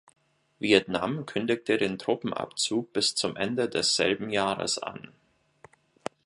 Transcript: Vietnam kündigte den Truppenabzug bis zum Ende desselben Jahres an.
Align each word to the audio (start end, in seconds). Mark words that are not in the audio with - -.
Vietnam 0.57 1.27
kündigte 1.27 1.77
den 1.77 1.99
Truppenabzug 1.99 2.91
bis 2.91 3.13
zum 3.13 3.35
Ende 3.35 3.69
desselben 3.69 4.31
Jahres 4.31 4.79
an. 4.79 5.13